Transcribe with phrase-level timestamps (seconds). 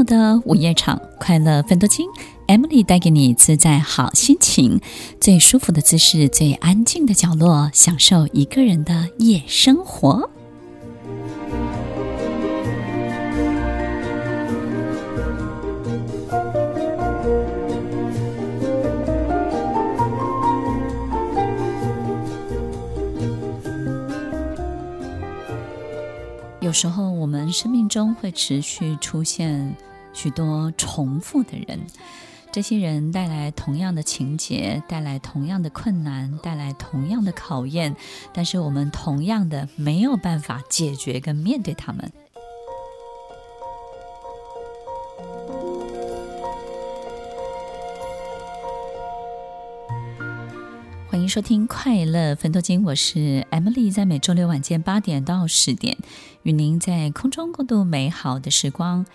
[0.00, 2.08] 末的午夜场，快乐分多金
[2.46, 4.80] ，Emily 带给你自在好心情，
[5.20, 10.30] 最舒服的姿势，最安静的角落，享受一个人的夜生活。
[26.60, 29.74] 有时候，我们生命中会持续出现
[30.12, 31.86] 许多重复的人，
[32.52, 37.96] 这些人带来同样的情节，带来同样的困难，带来同样的考验，
[38.32, 42.12] 但是我们同样的没有办法解决跟面对他们。
[51.08, 55.96] 欢迎收听《快乐分多金》，我是 Emily，在每周六晚间八点到十点，
[56.42, 59.06] 与您在空中共度美好的时光。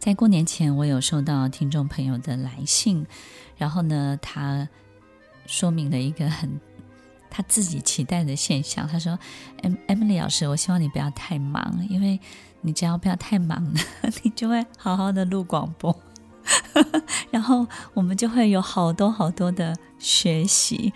[0.00, 3.06] 在过年前，我有收到听众朋友的来信，
[3.58, 4.66] 然后呢，他
[5.44, 6.58] 说明了一个很
[7.28, 8.88] 他自己期待的现象。
[8.88, 9.18] 他说
[9.86, 12.18] ：“Emily 老师，我希望你不要太忙，因为
[12.62, 13.80] 你只要不要太忙呢，
[14.24, 15.94] 你就会好好的录广播，
[17.30, 20.94] 然后我们就会有好多好多的学习。”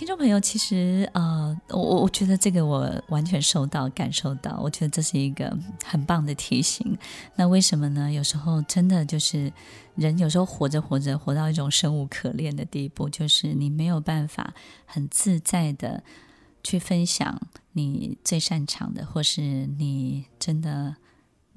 [0.00, 6.96] 听众朋友，其实呃，我我觉得这个我完全收到、感受到，我觉得这是一个很棒的提醒。
[7.36, 8.10] 那为什么呢？
[8.10, 9.52] 有时候真的就是
[9.96, 14.54] 人有时候活着活着，活到一种生无可恋的地步，就是你没有办法
[14.86, 16.02] 很自在的
[16.64, 17.38] 去分享
[17.72, 20.96] 你最擅长的，或是你真的。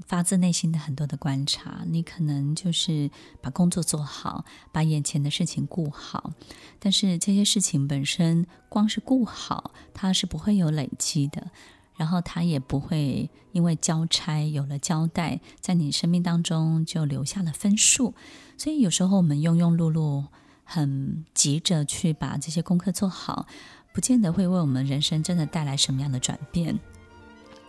[0.07, 3.09] 发自内心的很多的观察，你可能就是
[3.41, 6.33] 把工作做好，把眼前的事情顾好，
[6.79, 11.51] 但是这些事情本身光是顾好，它是不会有累积的，
[11.95, 18.13] 然后它也不会因为交差有了交代，在你生命当中就留下了分数。
[18.57, 20.25] 所以有时候我们庸庸碌碌，
[20.63, 23.45] 很急着去把这些功课做好，
[23.93, 26.79] 不见得会为我们人生真的带来什么样的转变。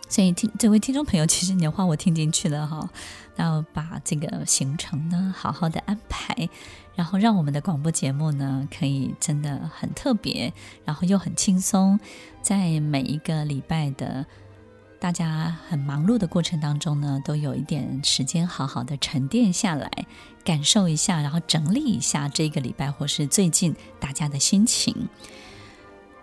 [0.07, 2.89] 所以听这位听众朋友，其实你的话我听进去了哈，
[3.35, 6.47] 那把这个行程呢好好的安排，
[6.95, 10.53] 然后让我们的广播节目呢可以真的很特别，
[10.85, 11.99] 然后又很轻松，
[12.41, 14.25] 在每一个礼拜的
[14.99, 19.91] 大家很忙碌的过程当中呢，都有一点时间好好的沉淀下来，
[20.43, 25.09] 感受一下，然后整理一下这个礼拜或是最近大家的心情。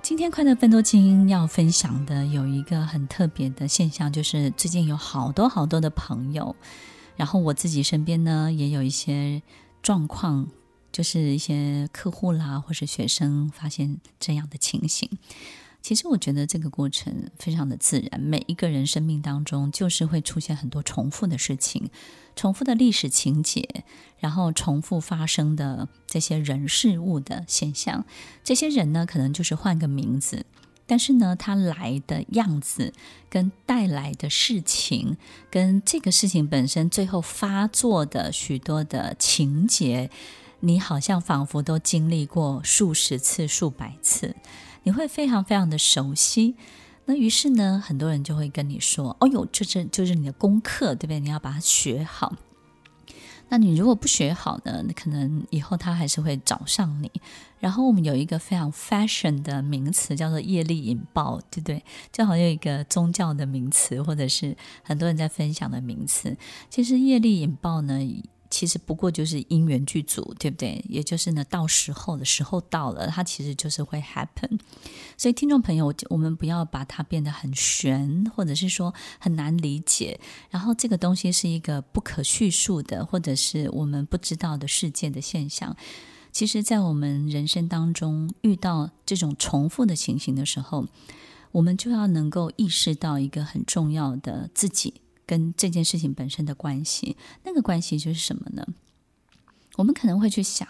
[0.03, 6.57] 今天快乐奋斗精英要分享的有一个很特别的现象，就是最近有好多好多的朋友，
[7.15, 9.41] 然后我自己身边呢也有一些
[9.81, 10.49] 状况，
[10.91, 15.09] 就是一些客户啦或是学生发现这样的情形。
[15.83, 21.91] 其实我觉得这个过程非常的自然，每一个人生命当中就是会出现很多重复的事情，
[22.37, 23.85] 重复的历史情节，
[24.19, 28.07] 然后重复发生的这些人事物的现象。
[28.45, 30.47] 这些人呢，可能就是换个名字，
[30.87, 32.93] 但是呢，他来的样子
[33.29, 35.17] 跟带来的事情，
[35.51, 40.11] 跟这个事情本身最后发作的许多的情节，
[40.61, 44.37] 你好像仿佛都经历过数十次、数百次。
[44.85, 46.57] 你会非常非常的熟悉，
[47.05, 51.21] 那于是呢，很多人就会跟你说：“哦哟，这这就是你的功课，对不对？
[51.21, 52.35] 你要把它学好。
[53.49, 57.11] 那你如果不学好呢，可能以后他还是会找上你。
[57.61, 61.85] 然后我们有一个非常 fashion 的名词叫做业力引爆，对不对？
[62.11, 66.37] 就好像一个宗教的名词，或者是很多人在分享的名词。
[66.71, 68.01] 其实业力引爆呢。”
[68.63, 70.81] 其实不过就是因缘具足，对不对？
[70.89, 74.57] 也就是呢，到时候的时候到了，它其实就是会 happen。
[75.17, 80.21] 所以听众朋友，我们不要把它变得很玄，或者是说很难理解。
[80.49, 85.77] 然后这个东西是一个不可叙述的，或者是我们不知道的世界的现象。
[86.31, 90.87] 其实，在我们人生当中遇到这种重复的情形的时候，
[91.51, 94.95] 我们就要能够意识到一个很重要的自己。
[95.33, 98.67] 跟这件事情本身的关系，那个关系就是什么呢？
[99.77, 100.69] 我们可能会去想，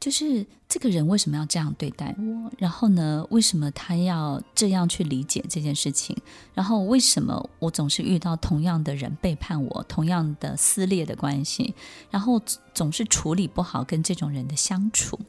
[0.00, 2.50] 就是这个人为什么要这样对待我？
[2.56, 6.16] 然后呢，为什么他要这样去理解这件事情？
[6.54, 11.74] 然后为什么我总是遇到同样的人背叛我，同样的撕裂的关系？
[12.10, 12.40] 然后
[12.72, 15.20] 总是处理不好跟这种人的相处。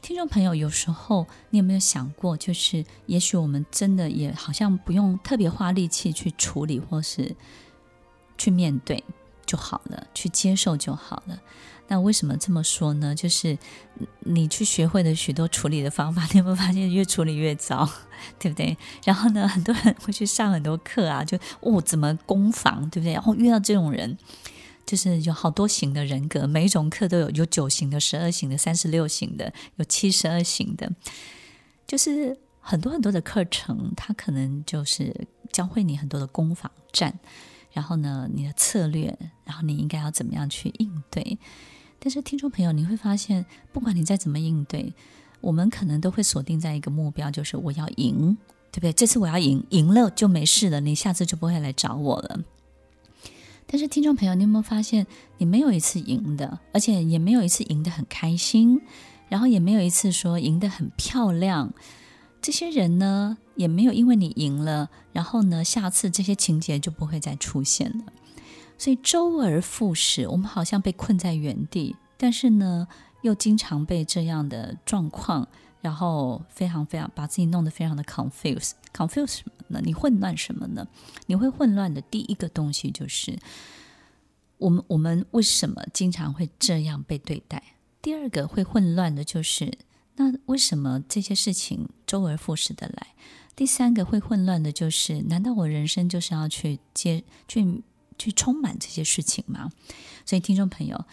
[0.00, 7.34] 听众朋友，有时候你有没有想过，就是也许我们真的也好像不用特别花力气去处理，或是。
[8.40, 9.04] 去面对
[9.44, 11.38] 就好了，去接受就好了。
[11.88, 13.14] 那为什么这么说呢？
[13.14, 13.58] 就是
[14.20, 17.86] 你去学会了许多处理的方法，你有没有发现越处理越糟，
[18.38, 18.74] 对不对？
[19.04, 23.12] 然后呢，很多人会去上很多课啊，就哦怎么攻防，对不对？
[23.12, 24.16] 然后遇到这种人，
[24.86, 30.90] 就是有好多型的人格，每一种课都有有九型的、十二型的、三十六型的，有七十二型的，
[31.88, 37.18] 就是很多很多的课程，它可能就是教会你很多的攻防战，
[37.72, 41.38] 然后呢，你的策略，然后你应该要怎么样去应对。
[41.98, 44.94] 但是听众朋友，你会发现，不管你再怎么应对，
[45.40, 48.36] 我们可能都会锁定在一个目标，就是我要赢，
[48.72, 48.92] 对不对？
[48.92, 52.40] 这次我要赢，赢了就没事了，你下次就不会来找我了。
[53.66, 55.06] 但是听众朋友，你有没有发现，
[55.38, 58.80] 你没有一次赢的，而且也没有一次赢得很开心，
[59.28, 61.72] 然后也没有一次说赢得很漂亮。
[62.40, 68.04] 这些人呢，也没有因为你赢了，然后呢，下次这些情节就不会再出现了。
[68.78, 72.88] 所以周而复始，我们好像被困在原地，但是呢，
[73.22, 75.48] 又经常被这样的状况。
[75.82, 79.80] 然后非常非常把自己弄得非常的 confuse，confuse 什么呢？
[79.82, 80.86] 你混乱什么呢？
[81.24, 83.38] 你会混乱的第一个东西就是，
[84.58, 87.62] 我们我们为什么经常会这样被对待？
[88.02, 89.72] 第二个会混乱的就是，
[90.20, 93.14] 那为什么这些事情周而复始的来？
[93.56, 97.82] 第三个会混乱的就是，难道我人生就是要去接去
[98.18, 99.72] 去充满这些事情吗？
[100.26, 101.06] 所以听众朋友，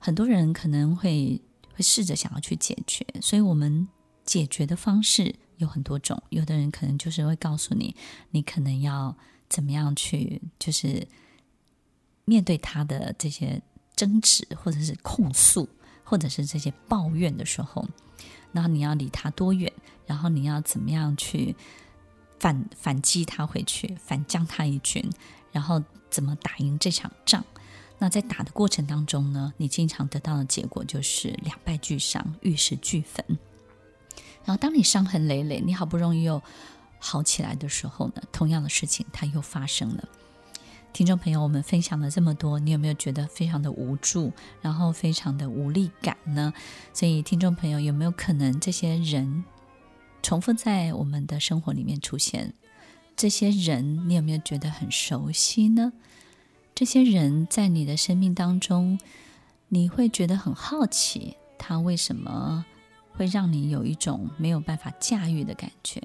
[0.00, 1.40] 很多人可能会
[1.72, 3.86] 会试着想要去解决，所以我们。
[4.24, 7.96] 解决的方式有很多种，有的人可能就是会告诉你，
[8.30, 9.16] 你可能要
[9.48, 11.08] 怎么样去，就是
[12.26, 13.62] 面对他的这些
[13.96, 15.66] 争执，或者是控诉，
[16.04, 17.82] 或者是这些抱怨的时候，
[18.52, 19.72] 然后你要离他多远，
[20.06, 21.54] 然后你要怎么样去
[22.38, 25.04] 反反击他回去，反将他一军，
[25.52, 27.44] 然后怎么打赢这场仗？
[27.98, 33.24] 那在打的过程当中呢，你经常得到的结果就是两败俱伤，玉石俱焚。
[34.44, 36.40] 然后，当你伤痕累累，你好不容易又
[36.98, 40.08] 好起来的时候呢，同样的事情它又发生了。
[40.98, 46.52] 听众朋友，我们分享了这么多，你有没有觉得非常的无助，然后非常的无力感呢？
[46.92, 49.44] 所以，听众朋友，有没有可能这些人
[50.24, 52.52] 重复在我们的生活里面出现？
[53.14, 55.92] 这些人，你有没有觉得很熟悉呢？
[56.74, 58.98] 这些人在你的生命当中，
[59.68, 62.66] 你会觉得很好奇，他为什么？
[63.12, 66.02] 会让你有一种没有办法驾驭的感觉。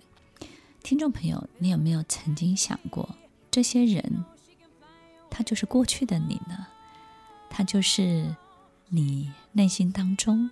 [0.83, 3.15] 听众朋友，你有没有曾经想过，
[3.49, 4.23] 这些人，
[5.35, 6.67] 他就是过去的你呢？
[7.49, 8.35] 他就是
[8.89, 10.51] 你内心当中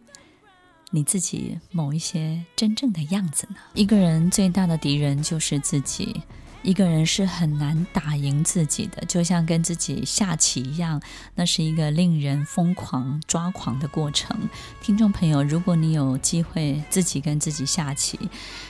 [0.90, 3.58] 你自己某一些真正的样子呢？
[3.76, 6.24] 一个人最大的敌人就是自己。
[6.64, 11.02] 一个人是很难打赢自己的，就像跟自己下棋一样，
[11.34, 14.38] 那是一个令人疯狂抓狂的过程。
[14.80, 18.20] 听众朋友，如果你有机会自己跟自己下棋，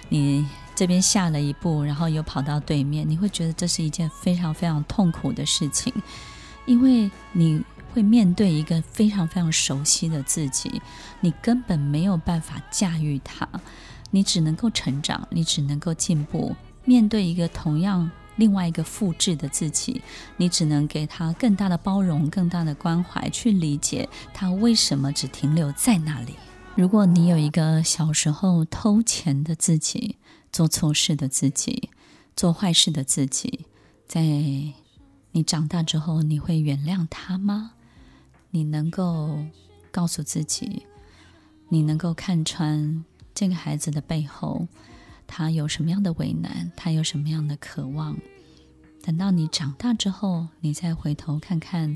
[0.07, 0.47] 你
[0.81, 5.93] 这边下了一步，然后又跑到对面，你会觉得这是一件非常非常痛苦的事情，
[6.65, 7.61] 因为你
[7.93, 10.81] 会面对一个非常非常熟悉的自己，
[11.19, 13.47] 你根本没有办法驾驭它，
[14.09, 16.55] 你只能够成长，你只能够进步。
[16.83, 20.01] 面对一个同样另外一个复制的自己，
[20.37, 26.33] 你只能给他更大的包容、更大的关怀，去理解他为什么只停留在那里。
[26.73, 30.15] 如果你有一个小时候偷钱的自己、
[30.51, 31.89] 做错事的自己、
[32.35, 33.65] 做坏事的自己，
[34.07, 34.21] 在
[35.31, 37.71] 你长大之后，你会原谅他吗？
[38.49, 39.45] 你能够
[39.91, 40.85] 告诉自己，
[41.69, 44.67] 你能够看穿这个孩子的背后？
[45.25, 46.69] 他有什么样的为难？
[46.75, 48.17] 他有什么样的渴望？
[49.01, 51.95] 等到你长大之后，你再回头看看